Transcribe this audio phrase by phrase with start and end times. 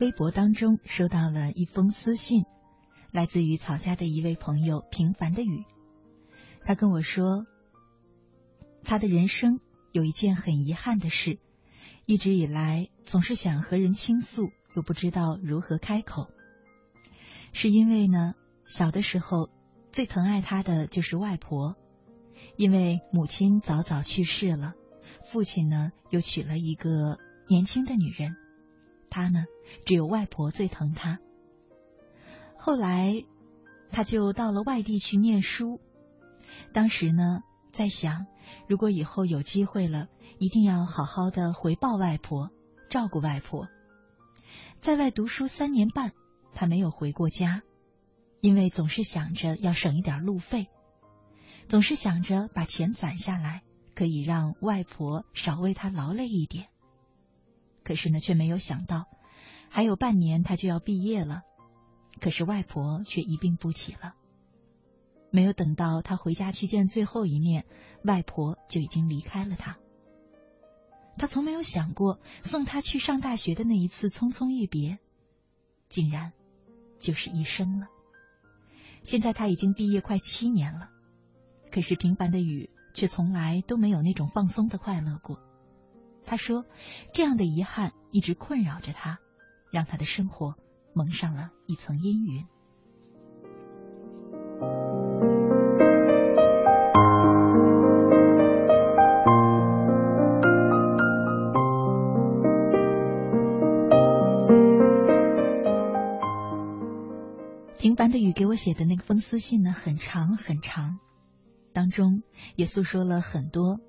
[0.00, 2.46] 微博当中收到了一封私信，
[3.12, 5.66] 来自于草家的一位朋友平凡的雨。
[6.64, 7.44] 他跟我说，
[8.82, 9.60] 他的人生
[9.92, 11.38] 有一件很遗憾的事，
[12.06, 16.30] 一直以来总是想和人倾诉，又不知道如何开口。
[17.52, 18.32] 是因为呢，
[18.64, 19.50] 小的时候
[19.92, 21.76] 最疼爱他的就是外婆，
[22.56, 24.72] 因为母亲早早去世了，
[25.30, 27.18] 父亲呢又娶了一个
[27.50, 28.34] 年轻的女人。
[29.10, 29.44] 他呢，
[29.84, 31.18] 只有外婆最疼他。
[32.56, 33.24] 后来，
[33.90, 35.80] 他就到了外地去念书。
[36.72, 38.26] 当时呢，在想，
[38.68, 42.50] 如果以后有机会了，一定要好好的回报外婆，
[42.88, 43.68] 照顾外婆。
[44.80, 46.12] 在外读书三年半，
[46.54, 47.62] 他没有回过家，
[48.40, 50.68] 因为总是想着要省一点路费，
[51.68, 53.62] 总是想着把钱攒下来，
[53.94, 56.68] 可以让外婆少为他劳累一点。
[57.90, 59.08] 可是呢，却没有想到，
[59.68, 61.42] 还有半年他就要毕业了。
[62.20, 64.14] 可是外婆却一病不起了。
[65.32, 67.66] 没有等到他回家去见最后一面，
[68.04, 69.76] 外婆就已经离开了他。
[71.18, 75.00] 他从没有想过，送他去上大学的那一次匆匆一别，
[75.88, 76.32] 竟然
[77.00, 77.88] 就是一生了。
[79.02, 80.90] 现在他已经毕业快七年了，
[81.72, 85.40] 可是平凡的雨却从来都没有那种放松的快乐过。
[86.24, 86.64] 他说
[87.12, 89.18] ：“这样的遗憾一直困扰着他，
[89.72, 90.54] 让他的生活
[90.94, 92.46] 蒙上了一层阴云。”
[107.78, 110.98] 平凡的雨给我写的那封私信呢，很长很长，
[111.72, 112.22] 当中
[112.54, 113.80] 也诉说了很多。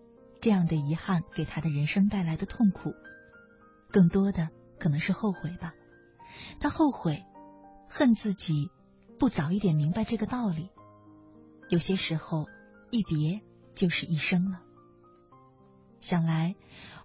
[0.42, 2.96] 这样的遗憾给他的人生带来的痛苦，
[3.92, 4.50] 更多的
[4.80, 5.76] 可能是后悔吧。
[6.60, 7.24] 他后悔，
[7.88, 8.70] 恨自己
[9.20, 10.70] 不早一点明白这个道理。
[11.70, 12.48] 有些时候，
[12.90, 13.42] 一别
[13.76, 14.62] 就是一生了。
[16.00, 16.56] 想来，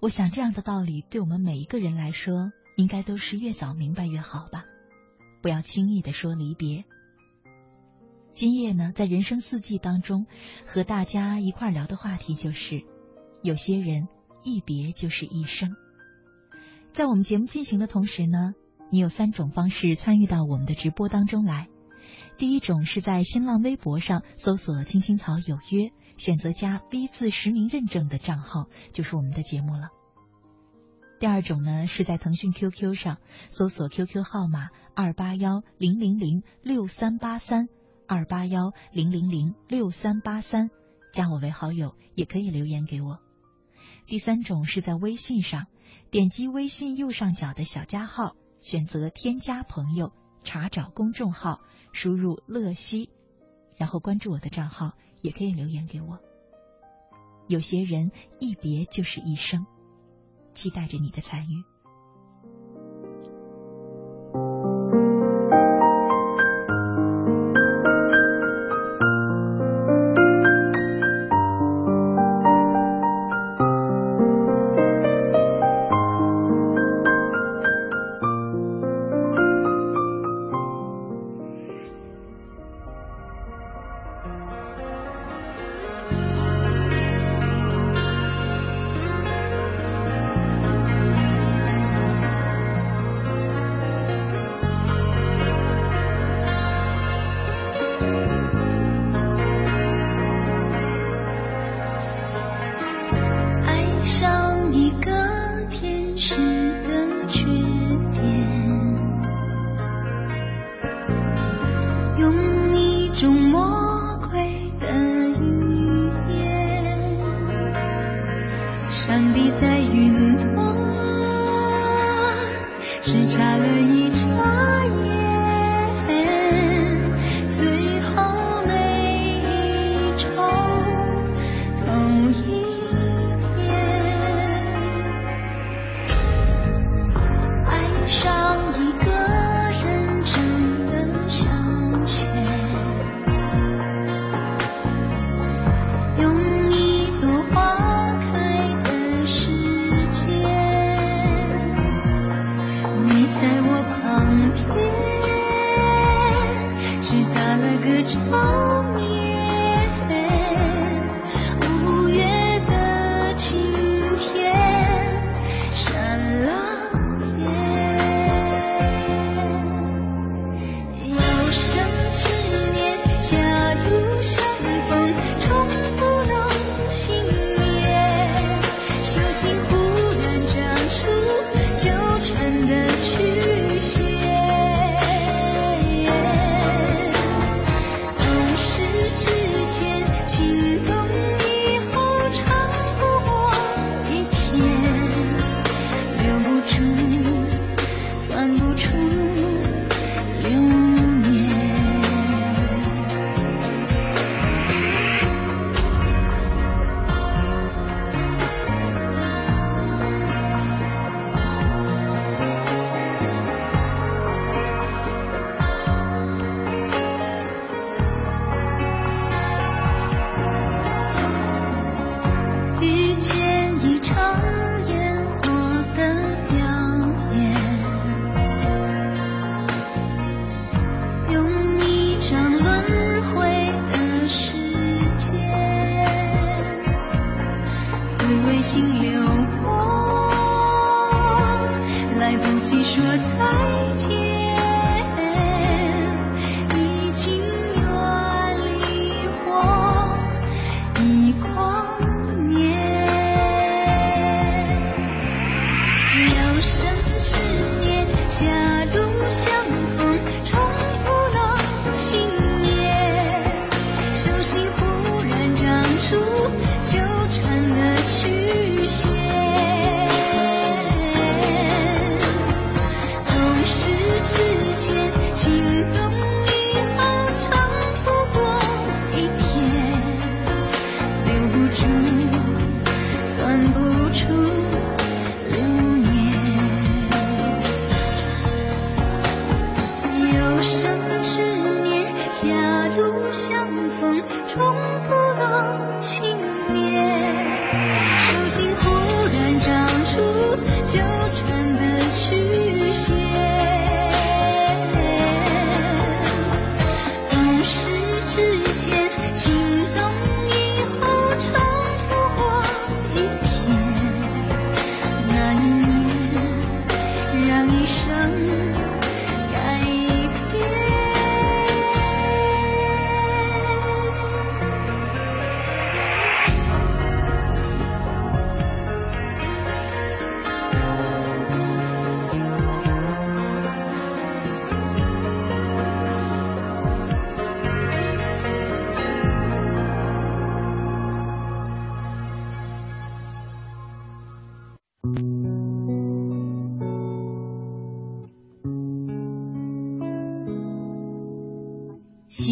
[0.01, 4.65] 我想这样的道理对我们每一个人来说，应该都是越早明白越好吧。
[5.43, 6.87] 不要轻易的说离别。
[8.33, 10.27] 今夜呢，在人生四季当中，
[10.65, 12.96] 和大家一块聊的话题就是。
[13.47, 14.09] 有些人
[14.43, 15.77] 一别就是一生。
[16.93, 18.55] 在我们节目进行的同时呢，
[18.91, 21.69] 你有三种方式参与到我们的直播当中来。
[22.39, 29.91] 第一种是在新浪微博上搜索“青青草有约”，选择加 V 字实名认证的账号，就是我们的节目了。
[31.21, 37.69] 第二种呢是在腾讯 QQ 上搜索 QQ 号码二八幺零零零六三八三，
[38.09, 40.69] 二八幺零零零六三八三，
[41.13, 43.21] 加我为好友，也可以留言给我。
[44.07, 45.67] 第三种是在微信上，
[46.11, 50.13] 点击微信右上角的小加号，选择添加朋友，
[50.45, 51.61] 查找公众号，
[51.93, 53.11] 输入乐西，
[53.77, 54.93] 然后关注我的账号，
[55.23, 56.21] 也可以留言给我。
[57.49, 59.67] 有些人一别就是一生，
[60.55, 61.65] 期待着你的参与。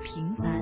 [0.00, 0.55] 平凡。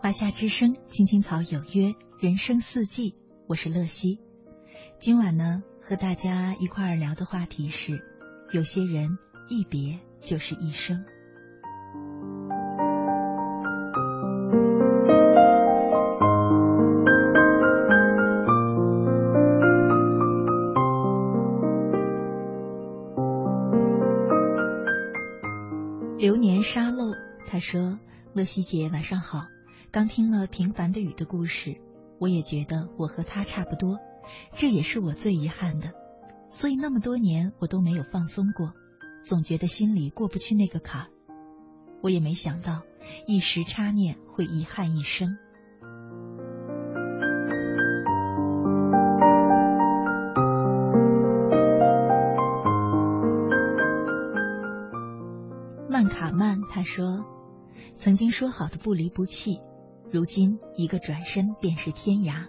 [0.00, 3.14] 华夏之声，青青草有约，人生四季，
[3.46, 4.18] 我是乐西。
[4.98, 8.00] 今晚呢，和大家一块儿聊的话题是：
[8.52, 11.04] 有些人一别就是一生。
[28.48, 29.46] 西姐，晚上好。”
[29.92, 31.76] 刚听了平凡的雨的故事，
[32.18, 33.98] 我也觉得我和他差不多，
[34.52, 35.92] 这也是我最遗憾的。
[36.48, 38.72] 所以那么多年我都没有放松过，
[39.22, 41.08] 总觉得心里过不去那个坎儿。
[42.02, 42.82] 我也没想到
[43.26, 45.36] 一时差念会遗憾一生。
[55.90, 57.24] 曼卡曼他说
[57.98, 59.60] ：“曾经说好的不离不弃。”
[60.10, 62.46] 如今，一个转身便是天涯。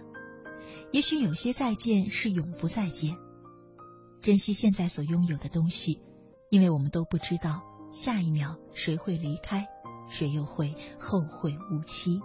[0.92, 3.16] 也许有些再见是永不再见。
[4.22, 6.00] 珍惜现在所拥有的东西，
[6.48, 7.60] 因为我们都不知道
[7.92, 9.66] 下一秒谁会离开，
[10.08, 12.20] 谁又会后会无期。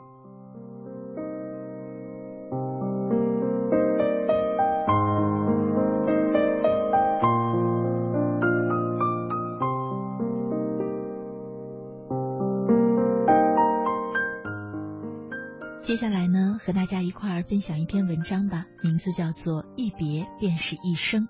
[17.48, 21.28] 分享一篇文章吧，名字叫做《一别便是一生》。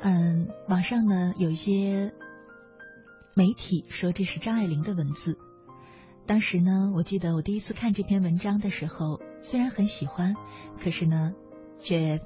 [0.00, 2.12] 嗯，网上呢有一些
[3.34, 5.38] 媒体说这是张爱玲的文字。
[6.26, 10.34] 当时呢，我记得我第一次看这篇文章的时候，虽然很喜欢，
[10.78, 11.32] 可是呢，
[11.80, 12.20] 却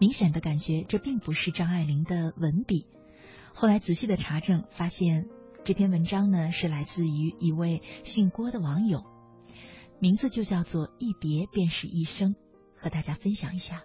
[0.00, 2.86] 明显的感觉这并不是张爱玲的文笔。
[3.52, 5.28] 后来仔细的查证，发现
[5.62, 9.04] 这篇文章呢是来自于一位姓郭的网友。
[9.98, 12.34] 名字就叫做一别便是一生，
[12.76, 13.82] 和大家分享一下。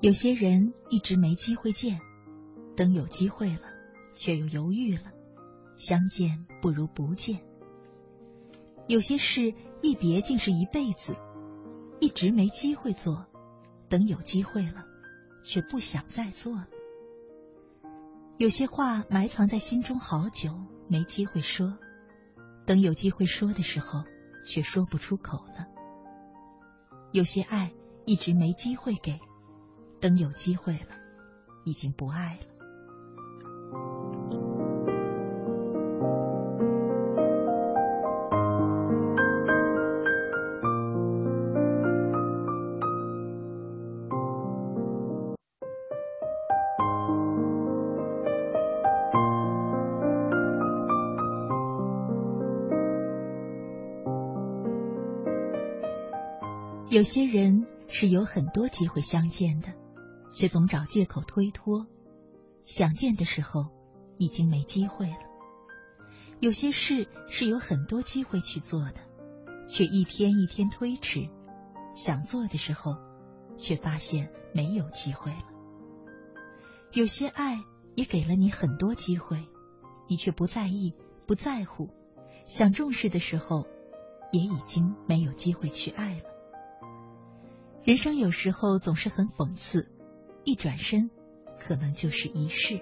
[0.00, 1.98] 有些人一直没机会见，
[2.76, 3.62] 等有机会了，
[4.14, 5.13] 却又犹豫了。
[5.76, 7.40] 相见不如不见。
[8.86, 11.16] 有些事一别竟是一辈子，
[12.00, 13.26] 一直没机会做，
[13.88, 14.84] 等有机会了，
[15.44, 16.68] 却不想再做了。
[18.36, 20.50] 有些话埋藏在心中好久，
[20.88, 21.78] 没机会说，
[22.66, 24.02] 等有机会说的时候，
[24.44, 25.66] 却说不出口了。
[27.12, 27.72] 有些爱
[28.06, 29.18] 一直没机会给，
[30.00, 30.96] 等有机会了，
[31.64, 32.53] 已经不爱了。
[56.94, 59.66] 有些人是有很多机会相见的，
[60.32, 61.88] 却总找借口推脱，
[62.64, 63.66] 想见的时候
[64.16, 65.18] 已经没机会了。
[66.38, 69.00] 有些事是有很多机会去做的，
[69.66, 71.28] 却一天一天推迟，
[71.96, 72.94] 想做的时候
[73.56, 75.48] 却发现没有机会了。
[76.92, 77.58] 有些爱
[77.96, 79.48] 也给了你很多机会，
[80.08, 80.94] 你却不在意、
[81.26, 81.90] 不在乎，
[82.44, 83.66] 想重视的时候，
[84.30, 86.33] 也已经没有机会去爱了。
[87.84, 89.92] 人生有时候总是很讽刺，
[90.42, 91.10] 一转身，
[91.58, 92.80] 可能就是一世。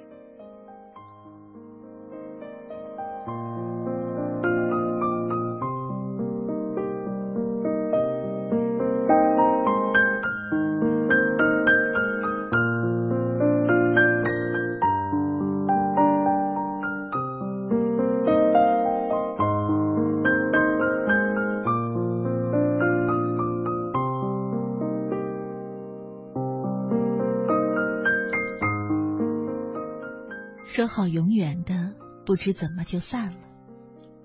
[32.33, 33.37] 不知怎么就散了。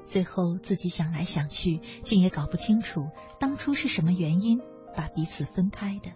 [0.06, 4.62] 最后自己想来想去，竟也搞不清楚当初是什么原因
[4.96, 6.14] 把彼此分开的。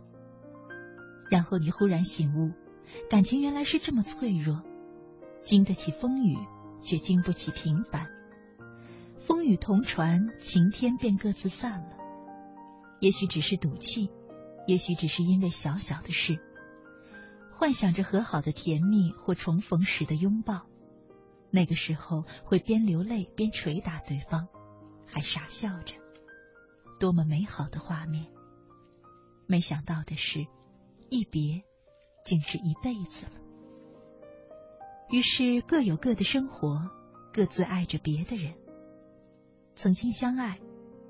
[1.29, 2.53] 然后你忽然醒悟，
[3.09, 4.63] 感情原来是这么脆弱，
[5.43, 6.37] 经得起风雨，
[6.79, 8.07] 却经不起平凡。
[9.27, 11.97] 风雨同船，晴天便各自散了。
[13.01, 14.09] 也许只是赌气，
[14.65, 16.39] 也许只是因为小小的事。
[17.51, 20.67] 幻想着和好的甜蜜或重逢时的拥抱，
[21.51, 24.47] 那个时候会边流泪边捶打对方，
[25.05, 25.93] 还傻笑着，
[26.99, 28.25] 多么美好的画面！
[29.45, 30.47] 没想到的是，
[31.09, 31.63] 一别
[32.25, 33.33] 竟是一辈子了。
[35.09, 36.89] 于是各有各的生活，
[37.33, 38.55] 各自爱着别的人。
[39.75, 40.59] 曾经相爱，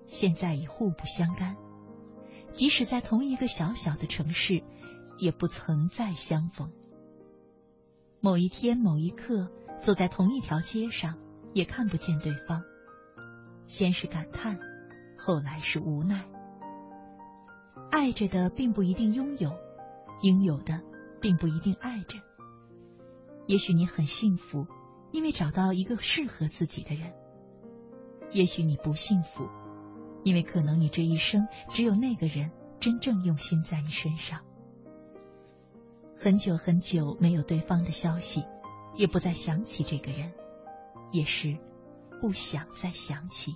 [0.06, 1.56] 现在已互不相干。
[2.52, 4.64] 即使在同一个小小的城市。
[5.20, 6.72] 也不曾再相逢。
[8.22, 9.52] 某一天，某一刻，
[9.82, 11.18] 走在同一条街上，
[11.54, 12.64] 也看不见对方。
[13.66, 14.60] 先是感叹，
[15.18, 16.24] 后来是无奈。
[17.90, 19.52] 爱着的并不一定拥有，
[20.22, 20.82] 拥有的
[21.20, 22.20] 并不一定爱着。
[23.48, 24.68] 也许你很幸福，
[25.12, 27.12] 因为找到一个适合自己的人；
[28.32, 29.50] 也许你不幸福，
[30.24, 34.42] 因为可能你这一生只有那个人真正用心在你身上。
[36.16, 38.46] 很久很久没有对方的消息，
[38.96, 40.32] 也不再想起这个人，
[41.12, 41.58] 也是
[42.20, 43.56] 不想再想起。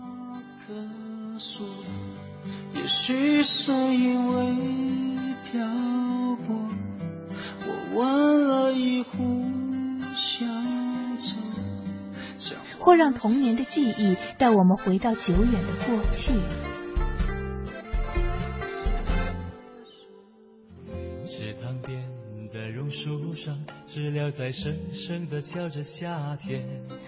[3.11, 4.55] 许是因为
[5.51, 5.67] 漂
[6.45, 6.55] 泊，
[7.67, 9.17] 我问了一壶
[10.15, 16.31] 香酒，或让童年的记忆带我们回到久远的过去。
[21.21, 22.01] 池塘边
[22.53, 26.65] 的榕树上，知了在声声的叫着夏天。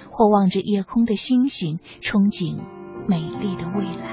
[0.09, 2.59] 或望着夜空的星星，憧憬
[3.07, 4.12] 美丽的未来。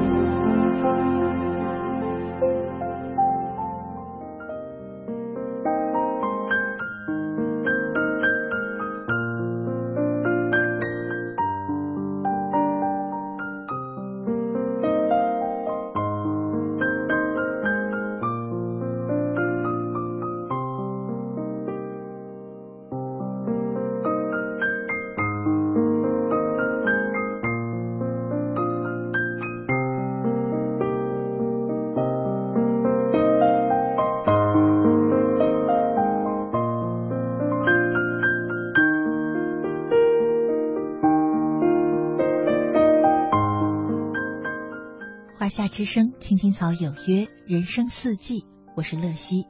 [45.71, 49.47] 之声青青草有约，人生四季，我是乐西。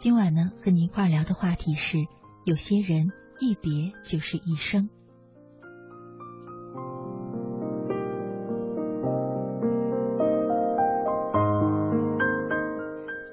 [0.00, 2.08] 今晚呢，和你一块聊的话题是：
[2.44, 4.90] 有些人一别就是一生。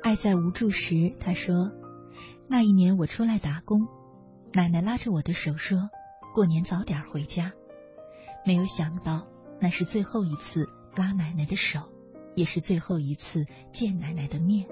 [0.03, 1.71] 爱在无助时，他说
[2.47, 3.87] ：“那一年我出来打工，
[4.53, 5.89] 奶奶拉着我的手说，
[6.35, 7.53] 过年早点回家。
[8.45, 9.25] 没有想到，
[9.59, 11.89] 那是最后一次拉奶奶的手。”
[12.35, 14.65] 也是最后一次见奶奶的面。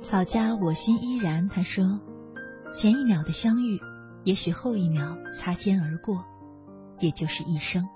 [0.00, 2.00] 草家我心依然，他说
[2.72, 3.78] ：“前一秒的相遇，
[4.24, 6.24] 也许后一秒擦肩而过，
[6.98, 7.86] 也就是一生。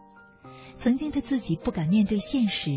[0.75, 2.77] 曾经的自己不敢面对现实，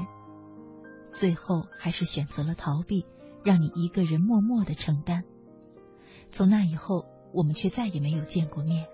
[1.11, 3.05] 最后还是选择了逃避，
[3.43, 5.25] 让你一个人默默的承担。”
[6.31, 8.87] 从那以后，我们却再也没有见过面，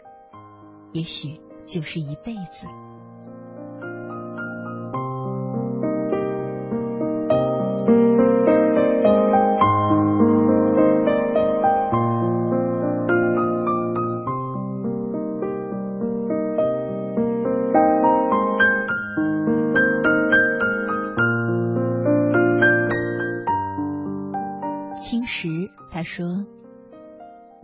[0.93, 2.65] 也许就是一辈子。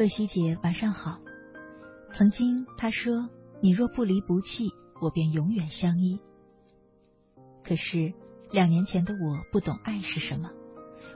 [0.08, 1.20] 西姐，晚上好。
[2.12, 3.30] 曾经他说
[3.62, 4.70] ：“你若不离不弃，
[5.02, 6.20] 我便永远相依。”
[7.64, 8.14] 可是
[8.52, 10.52] 两年前的我不懂爱是什么，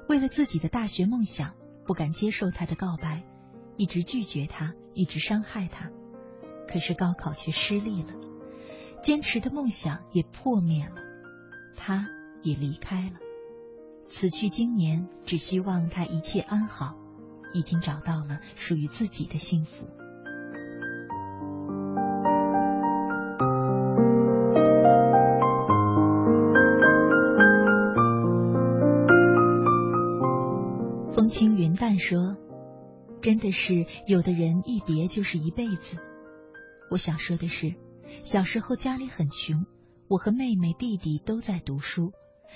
[0.09, 1.53] 为了自己的大学梦想，
[1.85, 3.23] 不敢接受他的告白，
[3.77, 5.89] 一直拒绝他，一直伤害他。
[6.67, 8.13] 可是高考却失利了，
[9.01, 10.95] 坚持的梦想也破灭了，
[11.75, 12.07] 他
[12.43, 13.17] 也离开了。
[14.07, 16.97] 此去经年，只希望他一切安好。
[17.53, 19.87] 已经找到了属于自己的幸福。
[31.13, 32.35] 风轻云淡说
[33.21, 35.97] ：“真的是有的人一别就是一辈子。”
[36.89, 37.75] 我想说的是，
[38.23, 39.65] 小时候家里很穷，
[40.07, 42.11] 我和妹妹、弟弟都在读书，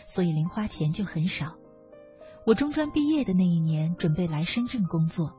[0.08, 1.58] 所以零花钱就很少。
[2.46, 5.34] 我中专毕业的那一年，准备来深圳工作，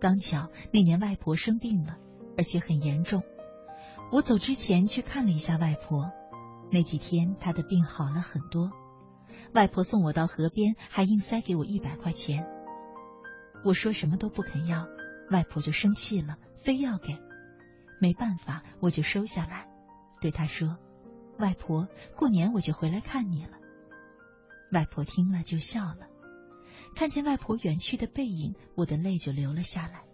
[0.00, 1.96] 刚巧那年外婆生病了，
[2.36, 3.22] 而且很严重。
[4.10, 6.10] 我走之前去看了一下外婆，
[6.72, 8.72] 那几天她的病好了很多。
[9.52, 12.44] 外婆送我到河边，还硬塞给我一百块钱。
[13.64, 14.88] 我说什么都不肯要，
[15.30, 17.16] 外婆就生气了，非要给。
[18.00, 19.68] 没办法，我就收下来，
[20.20, 20.78] 对她说
[21.38, 23.52] ：“外婆，过年我就回来看你了。”
[24.72, 26.08] 外婆听了就笑了。
[26.94, 30.04] 看见外婆远去的背影，我的泪就流了下来。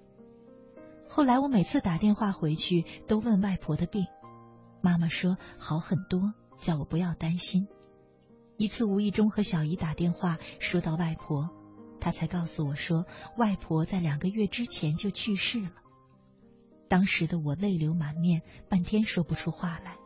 [1.08, 4.06] 后来我每次打电话回去，都问外婆的病，
[4.82, 7.68] 妈妈说好很多，叫我不要担心。
[8.56, 11.48] 一次无意中和小姨打电话，说到外婆，
[12.00, 15.72] 她才告诉我说，外婆在两个月之前就去世了。
[16.88, 19.96] 当时的我泪流满面，半天说不出话来。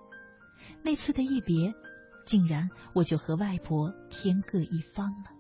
[0.82, 1.74] 那次的一别，
[2.24, 5.34] 竟然我就和外婆天各一方了。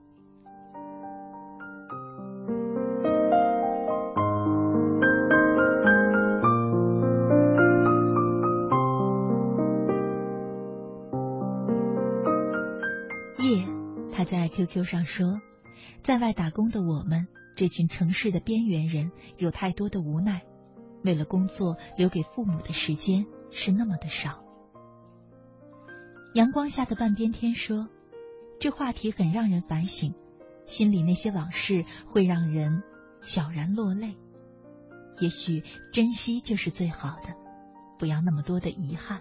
[14.54, 15.40] QQ 上说，
[16.04, 20.42] 在外打工的我们，这群城市的边缘人，有太多的无奈。
[21.02, 24.44] 为了工作，留给父母的时间是那么的少。
[26.34, 27.88] 阳光下的半边天说，
[28.60, 30.14] 这话题很让人反省，
[30.64, 32.84] 心里那些往事会让人
[33.20, 34.16] 悄然落泪。
[35.18, 37.34] 也许珍惜就是最好的，
[37.98, 39.20] 不要那么多的遗憾。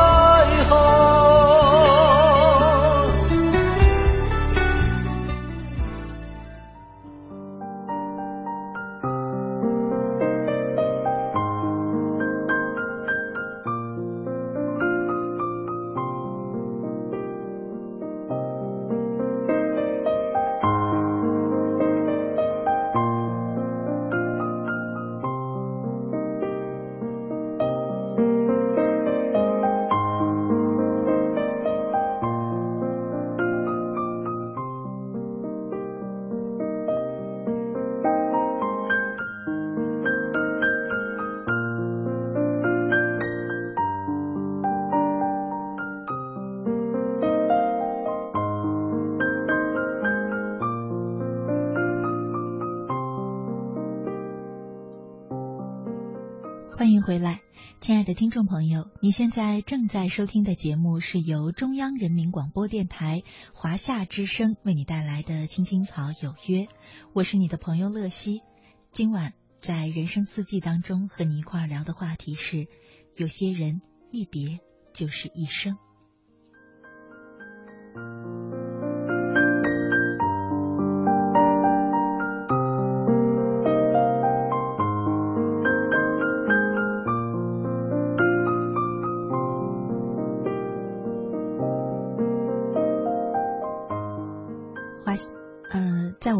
[58.61, 63.23] 朋友，你现在正在收听的节目是由中央人民广播电台
[63.55, 66.65] 华夏之声为你带来的《青青草有约》，
[67.11, 68.43] 我是你的朋友乐西。
[68.91, 72.67] 今晚在人生四季当中和你一块聊的话题是：
[73.15, 74.59] 有些人一别
[74.93, 75.75] 就是一生。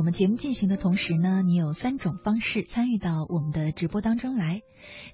[0.01, 4.63] 我们节目进行的同时呢，你有三种方式参与到我们的直播当中来。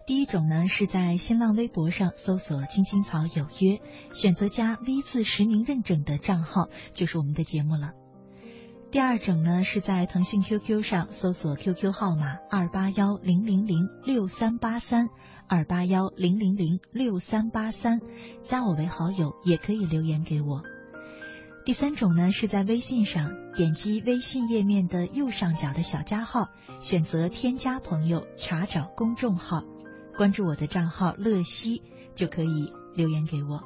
[0.08, 3.82] 第一种呢，是在新浪微博上搜索“青青草有约”，
[4.16, 7.92] 选择加 V 字实名认证的账号，就是我们的节目了。
[8.90, 15.10] 第二种呢，是在腾讯 QQ 上搜索 QQ 号码二八幺零零零六三八三
[15.50, 18.00] 二八幺零零零六三八三，
[18.42, 20.64] 加我为好友，也可以留言给我。
[21.68, 26.48] 第三种呢，是在微信上点击微信页面的右上角的小加号，
[26.80, 29.66] 选择添加朋友，查找公众号，
[30.16, 31.84] 关注我的账号乐西，
[32.16, 33.62] 就可以留言给我。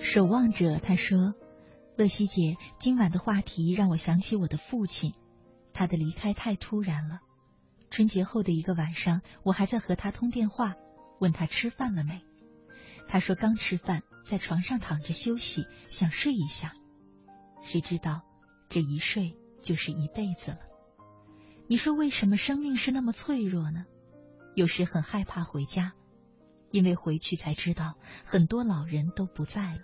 [0.00, 1.34] 守望者他说
[1.96, 5.12] ：“乐西姐，今晚的话题让我想起我的父亲。”
[5.76, 7.20] 他的离开太突然了。
[7.90, 10.74] 春节后的一个晚上，我还在和他通电话，
[11.20, 12.24] 问他吃饭了没。
[13.06, 16.72] 他说刚吃饭，在床上躺着休息，想睡一下。
[17.62, 18.22] 谁知道
[18.70, 20.60] 这一睡就是一辈子了。
[21.68, 23.84] 你说为什么生命是那么脆弱呢？
[24.54, 25.92] 有时很害怕回家，
[26.70, 29.82] 因为回去才知道很多老人都不在了。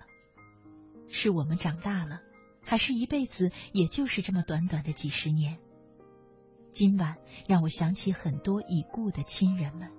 [1.11, 2.23] 是我们长大了，
[2.65, 5.59] 还是一辈子也就是这么短短的几十年？
[6.73, 7.17] 今晚
[7.47, 9.91] 让我想起很多已故的亲人们。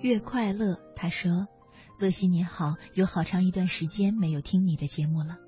[0.00, 1.48] 越快乐，他说
[1.98, 5.38] ：“乐西你好，有好长一段时间没有听你的节目了。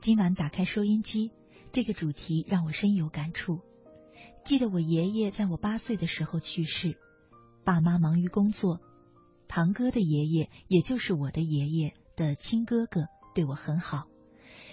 [0.00, 1.32] 今晚打开收音机，
[1.72, 3.60] 这个主题让我深有感触。”
[4.44, 6.98] 记得我爷爷在我八岁的时候去世，
[7.64, 8.80] 爸妈忙于工作，
[9.46, 14.08] 堂哥的爷爷也就是我的爷爷的亲哥哥对我很好。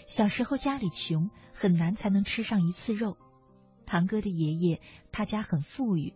[0.08, 3.16] 小时候家里穷，很难才能吃上一次肉。
[3.86, 6.16] 堂哥的爷爷他家很富裕，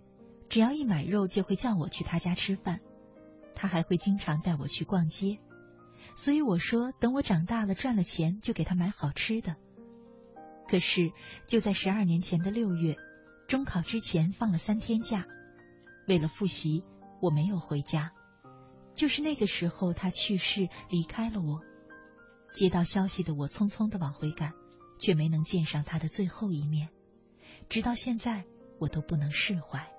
[0.49, 2.81] 只要一买肉就会叫我去他家吃饭，
[3.53, 5.37] 他还会经常带我去逛街。
[6.15, 9.55] 所以我说，等我长大了赚了钱就给他买好吃的。
[10.67, 11.11] 可是
[11.47, 12.97] 就在十二年前的六月。
[13.53, 15.27] 中考之前放了三天假，
[16.07, 16.83] 为了复习，
[17.21, 18.11] 我没有回家。
[18.95, 21.61] 就是那个时候，他去世，离开了我。
[22.51, 24.53] 接到消息的我，匆匆的往回赶，
[24.97, 26.89] 却没能见上他的最后一面。
[27.69, 28.45] 直到现在，
[28.79, 29.92] 我都不能释怀。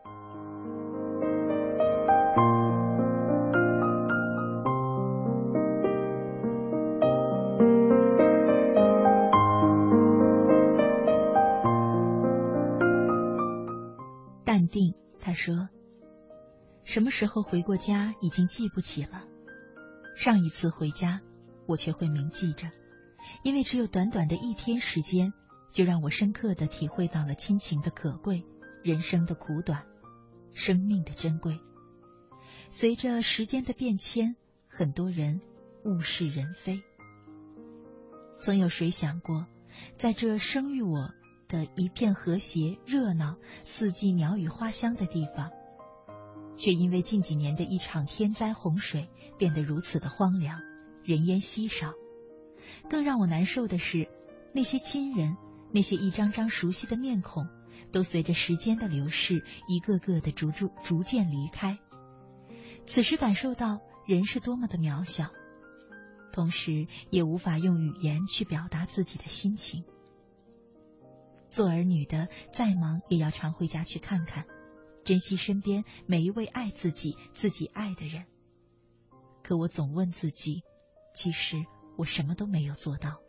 [16.94, 19.24] 什么时候回过家已经记不起了，
[20.14, 21.22] 上一次回家
[21.66, 22.70] 我却会铭记着，
[23.42, 25.32] 因为只有短短的一天时间，
[25.72, 28.44] 就让我深刻的体会到了亲情的可贵，
[28.84, 29.84] 人生的苦短，
[30.52, 31.58] 生命的珍贵。
[32.68, 34.36] 随着时间的变迁，
[34.68, 35.40] 很多人
[35.84, 36.80] 物是人非。
[38.38, 39.48] 曾有谁想过，
[39.98, 41.10] 在这生育我？”
[41.48, 45.50] 的一片和谐、热闹、四季鸟语花香的地方，
[46.56, 50.60] 却因为近几年的一场天灾洪水变得如此的荒凉，
[51.02, 51.92] 人烟稀少。
[52.88, 54.08] 更让我难受的是，
[54.54, 55.36] 那些亲人，
[55.72, 57.46] 那些一张张熟悉的面孔，
[57.92, 61.78] 都随着时间的流逝，一个个的逐逐逐渐离开。
[62.86, 65.30] 此时感受到人是多么的渺小，
[66.32, 69.84] 同时也无法用语言去表达自己的心情。
[71.50, 74.44] 做儿女的再忙也要常回家去看看，
[75.04, 78.24] 珍惜身边每一位爱自己、自己爱的人。
[79.42, 80.62] 可我总问自己，
[81.14, 81.64] 其实
[81.96, 83.20] 我什么都没有做到。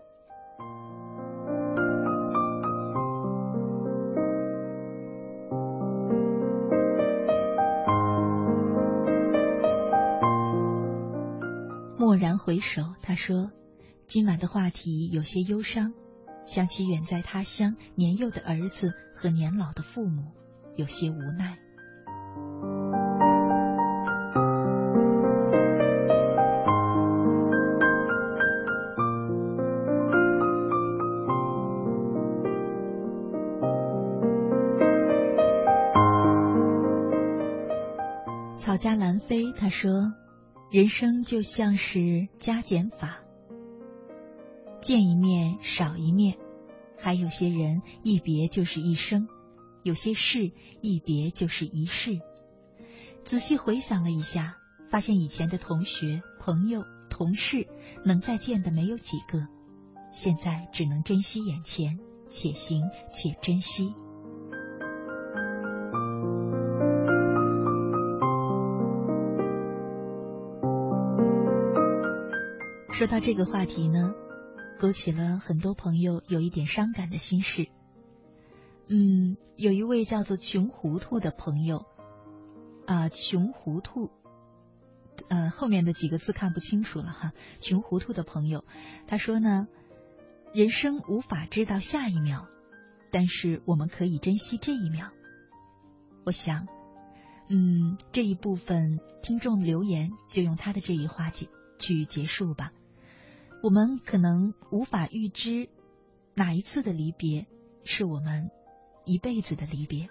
[11.97, 13.51] 蓦然回首，他说
[14.07, 15.93] ：“今晚的话题有些忧伤。”
[16.45, 20.31] 想起远在他乡年幼的儿子和年老的父母，
[20.75, 21.57] 有些无奈。
[38.57, 40.13] 草家兰飞他说
[40.71, 43.19] ：“人生就像是加减法。”
[44.81, 46.35] 见一面少一面，
[46.97, 49.27] 还有些人一别就是一生，
[49.85, 52.19] 有些事一别就是一世。
[53.23, 54.57] 仔细回想了一下，
[54.89, 57.67] 发现以前的同学、朋友、同事
[58.03, 59.47] 能再见的没有几个，
[60.11, 63.93] 现在只能珍惜眼前，且行且珍惜。
[72.91, 74.15] 说到这个话题呢。
[74.77, 77.67] 勾起了很多朋友有一点伤感的心事。
[78.87, 81.85] 嗯，有一位叫做穷糊涂的朋友，
[82.85, 84.11] 啊，穷糊涂，
[85.27, 87.33] 呃，后面的几个字看不清楚了哈。
[87.59, 88.63] 穷糊涂的朋友，
[89.07, 89.67] 他说呢，
[90.53, 92.47] 人生无法知道下一秒，
[93.11, 95.11] 但是我们可以珍惜这一秒。
[96.23, 96.67] 我想，
[97.49, 102.71] 嗯，这一部分听众留言就用他的这一话去去结束吧。
[103.63, 105.69] 我们可能无法预知
[106.35, 107.47] 哪一次的离别
[107.83, 108.51] 是我们
[109.05, 110.09] 一辈子的离别，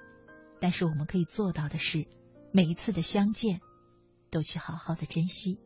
[0.60, 2.06] 但是我们可以做到的是，
[2.52, 3.60] 每一次的相见
[4.30, 5.58] 都去好好的珍惜。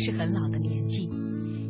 [0.00, 1.10] 是很老的年纪，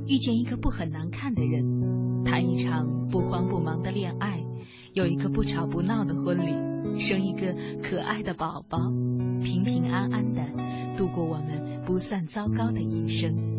[0.07, 4.41] 遇见一个不很难看的人，谈一场不慌不忙的恋爱，
[4.93, 7.53] 有一个不吵不闹的婚礼，生一个
[7.83, 8.79] 可爱的宝宝，
[9.43, 10.43] 平平安安的
[10.97, 13.50] 度过我们不算糟糕的一生。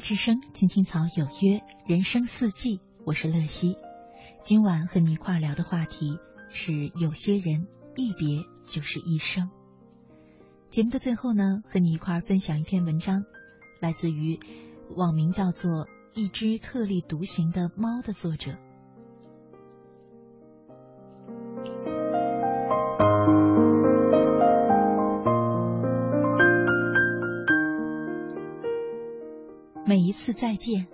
[0.00, 3.76] 之声，青青草有约，人生四季，我是乐西。
[4.42, 9.50] 今晚和你一块聊的话题是：有些人一别就是一生。
[10.70, 13.24] 节目的最后呢，和你一块分享一篇文章，
[13.78, 14.40] 来自于
[14.96, 18.56] 网名叫做“一只特立独行的猫”的作者。
[30.30, 30.86] 次再见，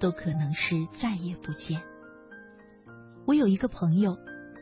[0.00, 1.82] 都可能是再也不见。
[3.26, 4.16] 我有一个朋友，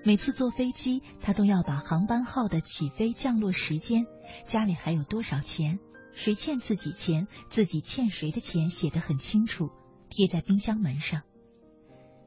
[0.05, 4.05] 每次坐飞机，他都要把航班号的起飞、降落时间、
[4.45, 5.79] 家里还有多少钱、
[6.13, 9.71] 谁欠自己钱、自己欠谁的钱写得很清楚，
[10.11, 11.23] 贴在冰箱门上。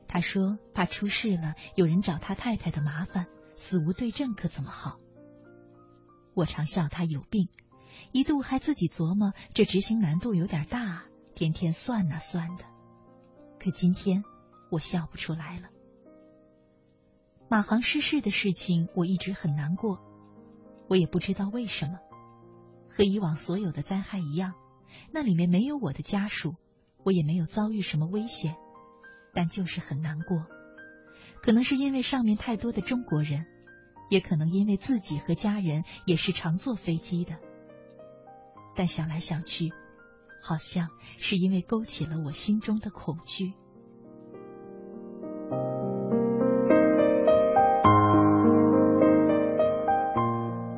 [0.07, 4.99] 他说怕出事了，有人找他太太的麻烦，死无对证可怎么好？
[6.33, 7.49] 我常笑他有病，
[8.13, 11.03] 一度还自己琢磨这执行难度有点大。
[11.39, 12.65] 天天算呐算的，
[13.61, 14.25] 可今天
[14.69, 15.69] 我笑不出来了。
[17.47, 20.01] 马航失事的事情，我一直很难过，
[20.89, 21.97] 我也不知道为什么。
[22.89, 24.55] 和以往所有的灾害一样，
[25.13, 26.55] 那里面没有我的家属，
[27.05, 28.57] 我也没有遭遇什么危险，
[29.33, 30.45] 但就是很难过。
[31.41, 33.45] 可能是因为上面太多的中国人，
[34.09, 37.37] 也可能因为自己和家人也是常坐飞机的。
[38.75, 39.71] 但想来想去。
[40.41, 43.53] 好像是因为勾起了我心中的恐惧。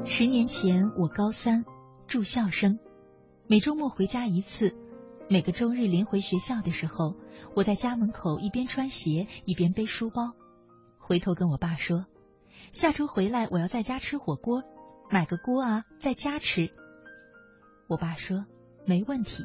[0.03, 1.63] 十年前我高三，
[2.05, 2.79] 住校生，
[3.47, 4.75] 每周末回家一次。
[5.29, 7.15] 每个周日临回学校的时候，
[7.55, 10.33] 我在家门口一边穿鞋一边背书包，
[10.99, 12.05] 回头跟我爸说
[12.73, 14.63] ：“下周回来我要在家吃火锅，
[15.09, 16.69] 买个锅啊，在家吃。”
[17.87, 18.45] 我爸说。
[18.85, 19.43] 没问题。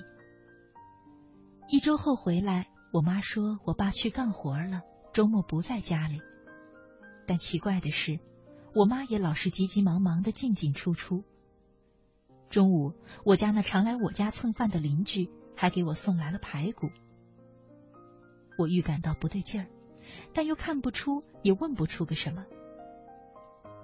[1.68, 4.82] 一周后回来，我妈说我爸去干活了，
[5.12, 6.20] 周末不在家里。
[7.26, 8.20] 但奇怪的是，
[8.74, 11.24] 我妈也老是急急忙忙的进进出出。
[12.49, 16.89] 中午，我家那常来我家蹭饭的邻居还给我送来了排骨。
[18.57, 19.66] 我预感到不对劲儿，
[20.32, 22.47] 但又看不出，也问不出个什么。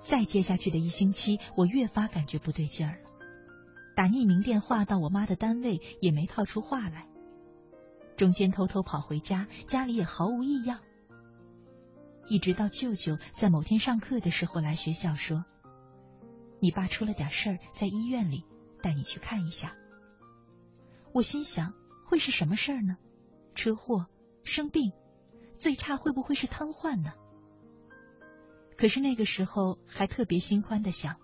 [0.03, 3.11] 再接下去的一星期，我越发感觉不对劲儿了。
[3.95, 7.09] 打匿名电话到我妈的单位，也没套出话来。
[8.17, 10.81] 中间偷偷跑回家，家里也毫无异样。
[12.29, 15.45] 一直到舅舅在某天上课的时候来学校说
[16.61, 18.45] ：“你爸出了点事儿，在医院里，
[18.83, 19.77] 带你去看一下。”
[21.13, 21.75] 我心想，
[22.07, 22.97] 会是什么事儿呢？
[23.55, 24.07] 车祸、
[24.45, 24.93] 生病，
[25.59, 27.13] 最差会不会是瘫痪呢？
[28.79, 31.17] 可是那个时候还特别心宽的想，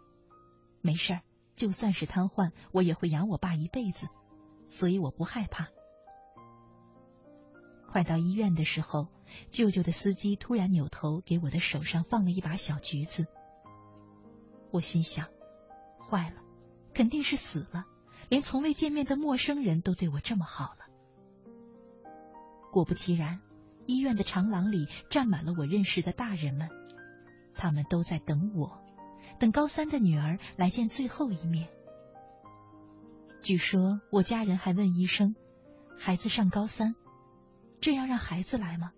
[0.82, 1.22] 没事儿。
[1.58, 4.08] 就算是瘫痪，我也会养我爸一辈子，
[4.68, 5.68] 所以我不害怕。
[7.88, 9.08] 快到医院的时候，
[9.50, 13.26] 舅舅的司机突然扭头给我的手上放了一把小橘子。
[14.70, 15.26] 我心想，
[15.98, 16.36] 坏了，
[16.94, 17.86] 肯定是死了，
[18.28, 20.86] 连从未见面的陌生人都对我这么好了。
[22.70, 23.40] 果不其然，
[23.86, 26.68] 医院的长廊里站满了我认识的大人们，
[27.54, 28.80] 他们都在等我。
[29.38, 31.68] 等高三的女儿来见最后一面。
[33.40, 35.36] 据说我家人还问医生
[35.96, 36.94] ：“孩子上高三，
[37.80, 38.92] 这要让孩子来吗？”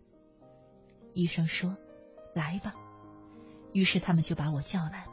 [1.14, 1.76] 医生说
[2.34, 2.74] ：“来吧。”
[3.72, 5.12] 于是他们就把我叫来了。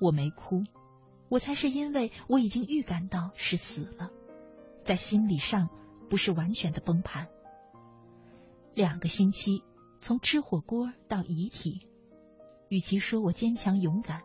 [0.00, 0.62] 我没哭，
[1.28, 4.10] 我猜是因为我已经预感到是死了，
[4.84, 5.68] 在心理上
[6.08, 7.28] 不是完全的崩盘。
[8.74, 9.64] 两个星期，
[10.00, 11.86] 从吃火锅到遗体，
[12.70, 14.22] 与其说我坚强勇敢，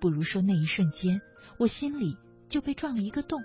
[0.00, 1.20] 不如说那一瞬间
[1.58, 2.16] 我心里。
[2.50, 3.42] 就被撞了一个洞，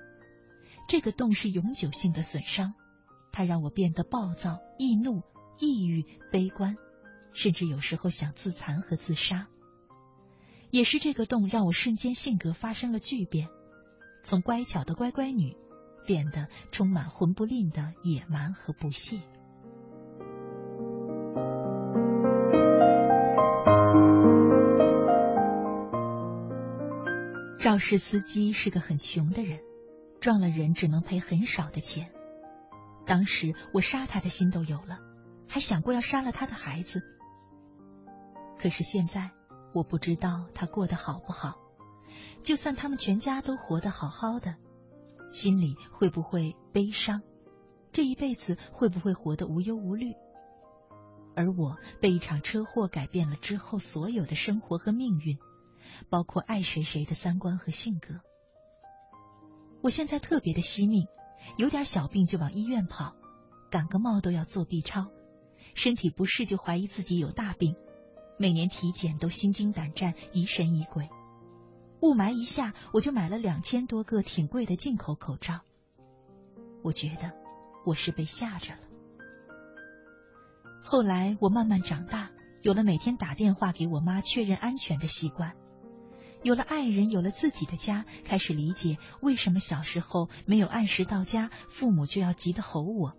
[0.87, 2.75] 这个洞是永久性的损伤，
[3.31, 5.23] 它让我变得暴躁、易怒、
[5.57, 6.75] 抑郁、悲观，
[7.33, 9.47] 甚至有时候想自残和自杀。
[10.69, 13.47] 也是这个洞让我瞬间性格发生了巨变，
[14.21, 15.55] 从乖巧的乖乖女
[16.05, 19.21] 变得充满混不吝的野蛮和不屑。
[27.59, 29.59] 肇事司机是个很穷的人，
[30.21, 32.09] 撞了人只能赔很少的钱。
[33.05, 34.99] 当时我杀他的心都有了，
[35.45, 37.01] 还想过要杀了他的孩子。
[38.57, 39.31] 可是现在
[39.73, 41.59] 我不知道他过得好不好，
[42.43, 44.55] 就算他们全家都活得好好的，
[45.29, 47.21] 心里会不会悲伤？
[47.91, 50.13] 这一辈子会不会活得无忧无虑？
[51.35, 55.37] 而我被一场车祸改变了之后所有的生活和命运。
[56.09, 58.21] 包括爱谁谁的三观和性格。
[59.81, 61.07] 我现在特别的惜命，
[61.57, 63.15] 有点小病就往医院跑，
[63.71, 65.07] 感个冒都要做 B 超，
[65.73, 67.75] 身体不适就怀疑自己有大病，
[68.37, 71.09] 每年体检都心惊胆战、疑神疑鬼。
[72.01, 75.61] 雾霾一下，我就买了两千多个挺贵的进口口罩。
[76.81, 77.33] 我觉得
[77.85, 78.81] 我是被吓着了。
[80.81, 82.31] 后来我慢慢长大，
[82.61, 85.55] 有了每天打电话给我妈确认安全的习惯。
[86.41, 93.11] 有了爱人，有了自己的家，开始理解为什么小时候没有按时到家，父母就要急得吼我；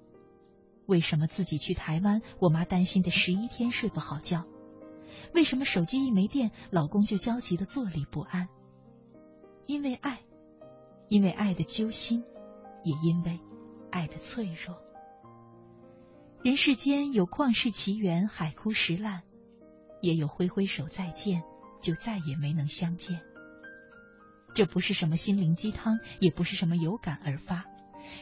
[0.86, 4.44] 为什么自己去台湾，我妈担心的十一天睡不好觉；
[5.34, 8.48] 为什么手机一没电，老公就焦急的坐立不安。
[9.66, 10.20] 因为爱，
[11.08, 12.24] 因为爱的揪心，
[12.82, 13.38] 也因为
[13.90, 14.82] 爱的脆弱。
[16.42, 19.22] 人世间有旷世奇缘，海枯石烂，
[20.00, 21.42] 也有挥挥手再见。
[21.80, 23.22] 就再也没能相见。
[24.54, 27.64] 这不是什么心灵鸡汤，也不是什么有感而发，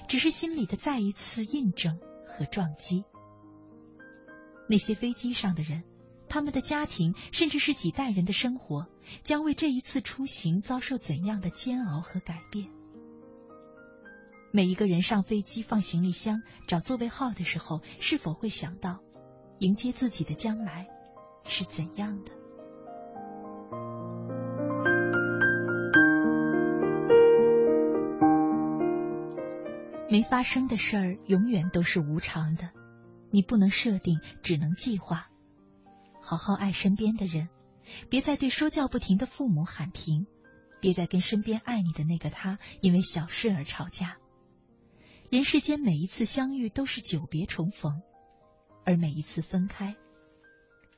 [0.09, 3.05] 只是心里的再一次印证和撞击。
[4.69, 5.85] 那些飞机上的人，
[6.29, 8.87] 他们的家庭，甚至是几代人的生活，
[9.25, 12.71] 将为这一次出行遭受怎样的煎熬和改变？
[14.53, 19.01] 每一个人上飞机放行李箱、找座位号的时候，是否会想到，
[19.59, 20.87] 迎接自己的将来
[21.45, 22.38] 是怎样的？
[30.19, 32.71] 没发生的事儿永远都是无常的，
[33.31, 35.31] 你不能设定，只能计划。
[36.21, 37.49] 好好爱身边的人，
[38.11, 40.27] 别再对说教不停的父母喊停，
[40.81, 44.17] 别再跟身边爱你的那个他因为小事而吵架。
[45.31, 48.03] 人世间每一次相遇都是久别重逢，
[48.85, 49.95] 而每一次分开，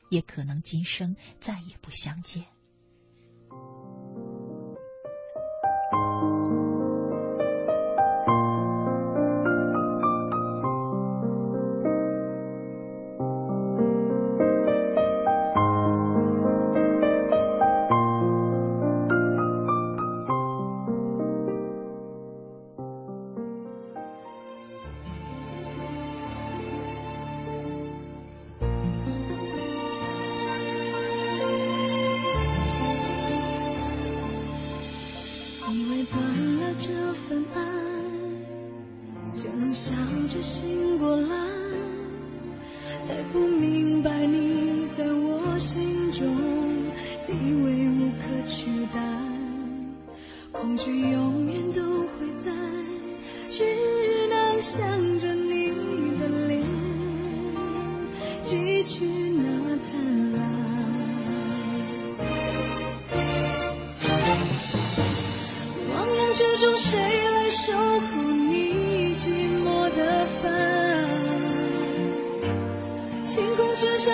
[0.09, 2.47] 也可能今生再也不相见。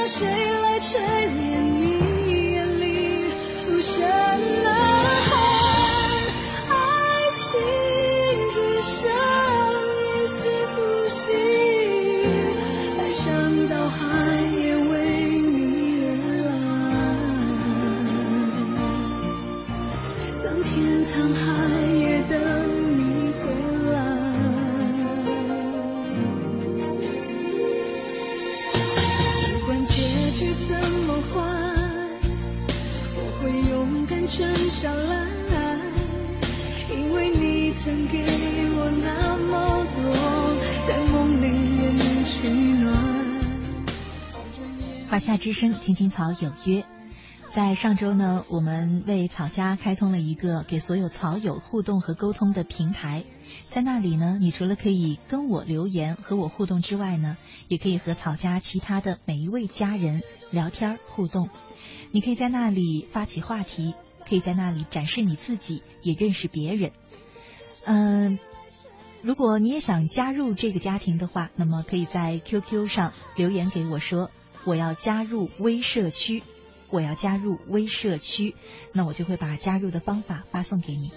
[0.07, 0.45] 是。
[45.47, 46.84] 之声，青青草有约。
[47.53, 53.22] 在上周呢，我们为草家开通了一个给所有草友互动和沟通的平台，
[53.70, 57.36] 在那里呢，你除了可以跟我留言和我互动之外呢，
[57.68, 60.20] 也可以和草家其他的每一位家人
[60.51, 61.49] 聊天互动。
[62.11, 63.94] 你可以在那里发起话题，
[64.28, 66.90] 可以在那里展示你自己，也认识别人。
[67.84, 68.40] 嗯，
[69.22, 74.32] 如果你也想加入这个家庭的话，那么可以在 QQ 上留言给我说
[74.67, 76.43] 我要加入微社区。
[76.89, 78.55] 我要加入微社区，
[78.93, 81.11] 那我就会把加入的方法发送给你。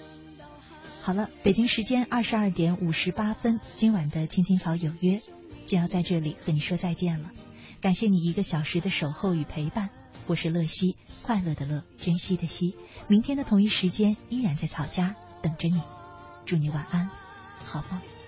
[1.00, 5.20] 好了，北京时间二十二点五十八分，今晚的青青草有约
[5.66, 7.30] 就要在这里和你说再见了。
[7.80, 9.90] 感谢你一个小时的守候与陪伴，
[10.26, 12.74] 我是乐西，快乐的乐，珍惜的惜。
[13.06, 15.80] 明天的同一时间依然在草家等着你，
[16.46, 17.08] 祝你晚安，
[17.64, 18.19] 好梦。